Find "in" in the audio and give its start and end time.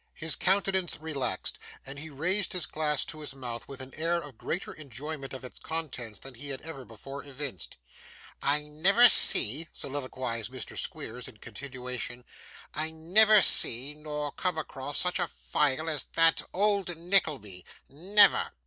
11.27-11.37